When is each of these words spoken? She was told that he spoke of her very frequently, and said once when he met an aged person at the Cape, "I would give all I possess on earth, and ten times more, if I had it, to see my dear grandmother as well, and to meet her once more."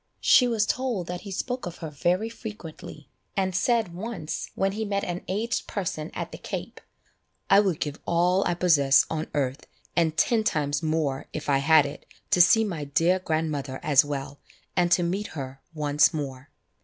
She 0.19 0.47
was 0.47 0.65
told 0.65 1.05
that 1.05 1.21
he 1.21 1.31
spoke 1.31 1.67
of 1.67 1.77
her 1.77 1.91
very 1.91 2.27
frequently, 2.27 3.07
and 3.37 3.55
said 3.55 3.93
once 3.93 4.49
when 4.55 4.71
he 4.71 4.83
met 4.83 5.03
an 5.03 5.23
aged 5.27 5.67
person 5.67 6.09
at 6.15 6.31
the 6.31 6.39
Cape, 6.39 6.81
"I 7.51 7.59
would 7.59 7.79
give 7.79 7.99
all 8.07 8.43
I 8.47 8.55
possess 8.55 9.05
on 9.11 9.27
earth, 9.35 9.67
and 9.95 10.17
ten 10.17 10.43
times 10.43 10.81
more, 10.81 11.27
if 11.33 11.47
I 11.49 11.59
had 11.59 11.85
it, 11.85 12.07
to 12.31 12.41
see 12.41 12.63
my 12.63 12.85
dear 12.85 13.19
grandmother 13.19 13.79
as 13.83 14.03
well, 14.03 14.39
and 14.75 14.91
to 14.91 15.03
meet 15.03 15.27
her 15.37 15.61
once 15.71 16.11
more." 16.15 16.49